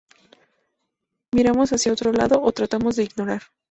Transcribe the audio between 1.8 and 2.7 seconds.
otro lado, o